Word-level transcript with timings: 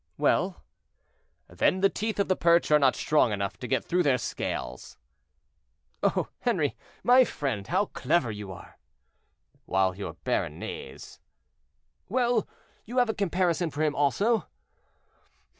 "Well!" 0.17 0.63
"Then 1.47 1.81
the 1.81 1.87
teeth 1.89 2.19
of 2.19 2.27
the 2.27 2.35
perch 2.35 2.71
are 2.71 2.79
not 2.79 2.95
strong 2.95 3.31
enough 3.31 3.57
to 3.57 3.67
get 3.67 3.85
through 3.85 4.01
their 4.01 4.17
scales." 4.17 4.97
"Oh! 6.01 6.29
Henri! 6.39 6.75
my 7.03 7.23
friend, 7.23 7.67
how 7.67 7.85
clever 7.85 8.31
you 8.31 8.51
are!" 8.51 8.79
"While 9.65 9.95
your 9.95 10.15
Béarnais—" 10.25 11.19
"Well, 12.09 12.35
have 12.87 12.87
you 12.87 12.99
a 12.99 13.13
comparison 13.13 13.69
for 13.69 13.83
him 13.83 13.93
also?" 13.95 14.47